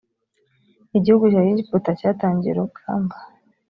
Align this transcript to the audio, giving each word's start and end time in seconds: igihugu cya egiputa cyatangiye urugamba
igihugu 0.97 1.23
cya 1.33 1.41
egiputa 1.51 1.91
cyatangiye 1.99 2.51
urugamba 2.53 3.15